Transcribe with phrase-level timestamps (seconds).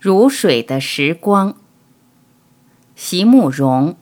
[0.00, 1.56] 如水的时光，
[2.94, 3.96] 席慕容。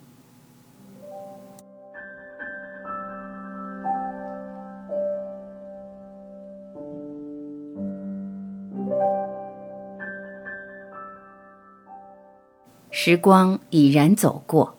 [12.91, 14.77] 时光已然走过，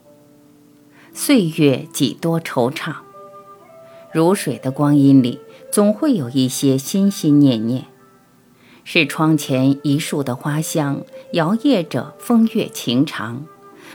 [1.13, 2.97] 岁月几多惆怅。
[4.11, 5.39] 如水的光阴里，
[5.71, 7.86] 总会有一些心心念念。
[8.90, 13.45] 是窗前一树的花香，摇曳着风月情长，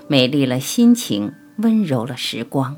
[0.07, 2.77] 美丽了心情，温柔了时光。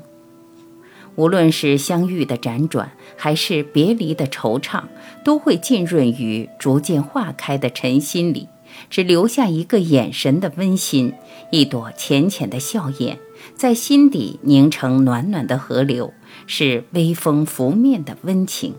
[1.15, 4.83] 无论是相遇的辗转，还是别离的惆怅，
[5.25, 8.47] 都会浸润于逐渐化开的晨心里，
[8.89, 11.11] 只留下一个眼神的温馨，
[11.51, 13.17] 一朵浅浅的笑靥，
[13.57, 16.13] 在心底凝成暖暖的河流，
[16.47, 18.73] 是微风拂面的温情。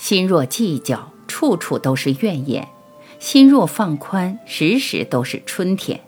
[0.00, 2.64] 心若计较，处处都是怨言；
[3.18, 6.00] 心若放宽，时时都是春天。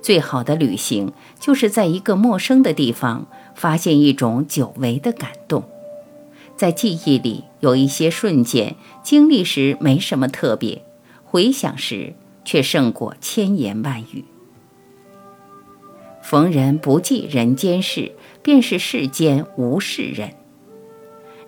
[0.00, 5.62] 最好的旅行，就是在一个陌生的地方，发现一种久违的感动。
[6.56, 10.82] 在记忆里有一些瞬间，经历时没什么特别，
[11.22, 12.14] 回想时
[12.46, 14.24] 却胜过千言万语。
[16.22, 20.30] 逢人不计人间事，便是世间无事人。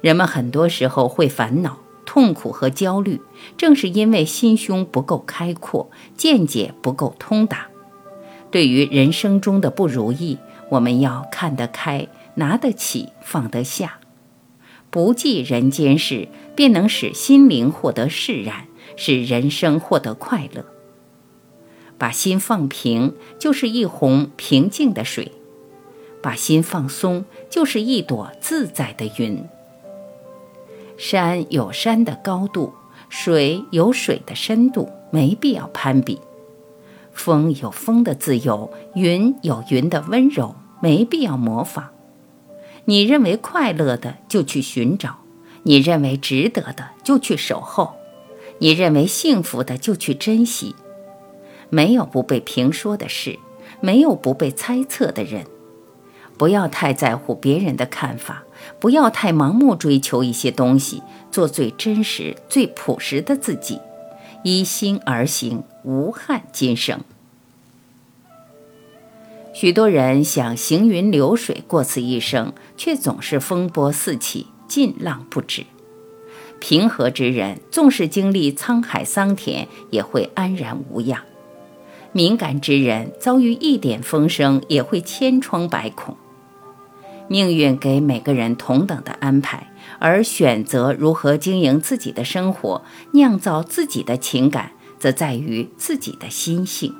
[0.04, 3.22] 人们很多时候会烦恼、痛苦和焦虑，
[3.56, 7.68] 正是因为心胸不够开阔，见解不够通达。
[8.50, 10.36] 对于人生中的不如意，
[10.68, 13.98] 我们要看得开，拿得起，放得下，
[14.90, 18.66] 不计人间事，便能使心灵获得释然，
[18.98, 20.66] 使人生获得快乐。
[21.96, 25.30] 把心放平，就是一泓平静的水；
[26.22, 29.42] 把心放松，就是一朵自在的云。
[30.96, 32.72] 山有山的高度，
[33.08, 36.18] 水有水的深度，没必要攀比；
[37.12, 41.90] 风有风的自由，云有云的温柔，没必要模仿。
[42.84, 45.16] 你认为快乐的，就去寻找；
[45.64, 47.94] 你认为值得的，就去守候；
[48.58, 50.76] 你认为幸福的，就去珍惜。
[51.70, 53.38] 没有不被评说的事，
[53.80, 55.46] 没有不被猜测的人。
[56.36, 58.42] 不要太在乎别人的看法，
[58.80, 63.80] 不要太盲目追求一些东西，做最真实、最朴实的自己，
[64.42, 67.00] 依心而行，无憾今生。
[69.52, 75.64] 许多人想行云流水过此一生，却总是风波四起，尽浪不止。
[76.58, 81.20] 平和之人，纵使经历沧海桑田，也会安然无恙；
[82.10, 86.16] 敏感之人，遭遇一点风声，也会千疮百孔。
[87.28, 96.94] 命运给每个人同等的安排，而选择如何经营自己的生活，酿造自己的情感，则在于自己的心性。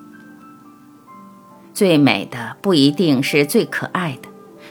[1.73, 4.29] 最美的不一定是最可爱的，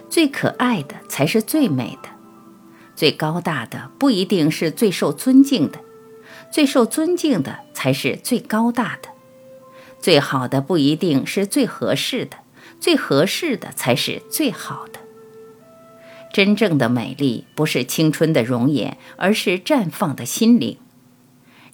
[0.09, 2.09] 最可爱的才是最美的；
[2.95, 5.79] 最高大的不一定是最受尊敬的，
[6.51, 9.09] 最受尊敬的才是最高大的；
[9.99, 12.37] 最好的不一定是最合适的，
[12.79, 15.02] 最合适的才是最好的。
[16.33, 20.77] 真正的美丽不是青春的容颜，而是绽放的心灵。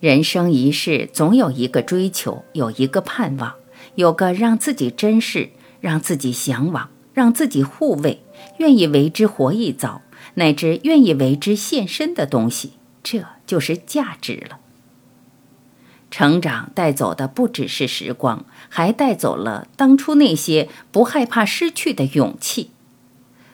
[0.02, 3.56] 人生一世，总有一个追求，有一个盼望，
[3.96, 8.22] 有个让自己珍视、让自己向往、让自己护卫、
[8.58, 10.02] 愿意为之活一遭，
[10.34, 14.60] 乃至愿意为之献身的东西，这就是价值了。
[16.12, 22.72] 成长带走的不只是时光，还带走了当初那些不害怕失去的勇气。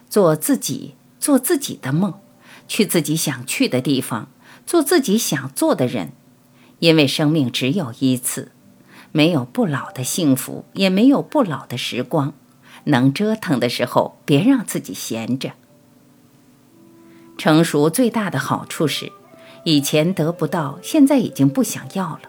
[0.10, 2.14] 做自己，做自己的梦，
[2.68, 4.30] 去自己想去的地方，
[4.66, 6.14] 做自己想做的人。
[6.80, 8.52] 因为生命只有一次，
[9.12, 12.34] 没有不老的幸福，也没有不老的时光。
[12.86, 15.54] 能折腾的时候，别让自己闲着。
[17.38, 19.12] 成熟最大的好处是，
[19.64, 22.22] 以前得不到，现在已经不想要了。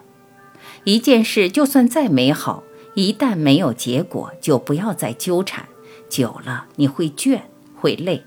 [0.85, 2.63] 一件事就算再美好，
[2.95, 5.67] 一旦没有结果，就不要再纠缠，
[6.09, 7.41] 久了你会倦。
[7.79, 8.23] 会累，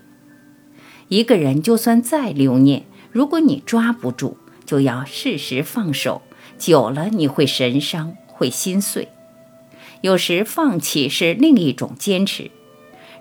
[1.09, 6.21] 一个人就算再留念，如果你抓不住，就要适时放手。
[6.57, 9.09] 久了你会神伤，会心碎。
[10.01, 12.51] 有时放弃是另一种坚持。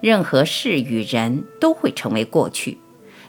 [0.01, 2.79] 任何事与人都会成为过去，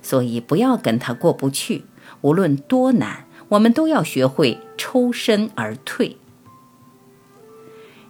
[0.02, 1.84] 所以不要跟他过不去。
[2.22, 6.18] 无论多难，我们都要学会抽身而退。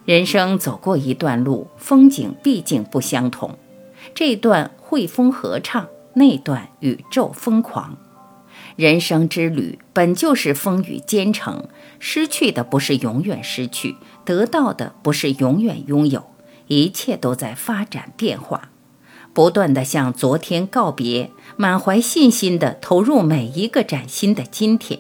[0.06, 3.58] 人生走过一段路，风景毕竟不相同。
[4.14, 4.72] 这段。
[4.92, 7.98] 汇风合唱，那段宇宙疯狂。
[8.76, 16.26] 人生之旅本就是风雨兼程，失去的不是永远失去，得到的不是永远拥有，
[16.68, 18.72] 一切都在发展变化，
[19.34, 25.00] 不断的向昨天告别，满怀信心的投入每一个崭新的今天。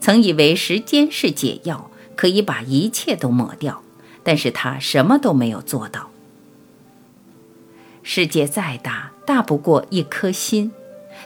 [0.00, 3.82] 曾以为时间是解药，可以把一切都抹掉，
[4.22, 6.08] 但是他什么都没有做到。
[8.08, 10.70] 世界再大，大不过一颗心；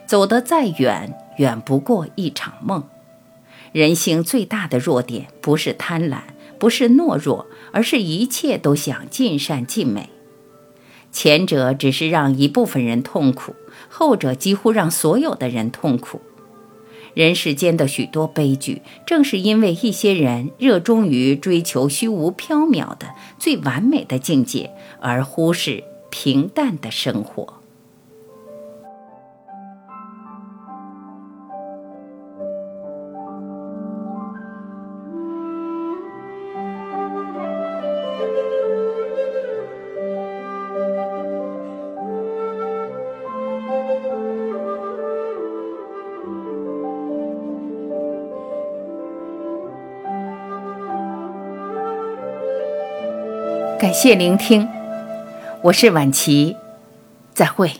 [0.06, 2.82] 走得再远，远不过一场梦。
[3.72, 6.20] 人性最大的弱点，不是贪婪，
[6.58, 10.08] 不是懦弱，而是一切都想尽善尽美。
[11.12, 13.54] 前者只是让一部分人痛苦，
[13.90, 16.22] 后者几乎让所有的人痛苦。
[17.12, 27.60] 人世间的许多悲剧，正是因为一些人热衷于追求虚无缥缈的最完美的境界，而忽视平淡的生活。
[53.80, 54.68] 感谢聆听，
[55.62, 56.56] 我是晚琪，
[57.34, 57.70] 再会。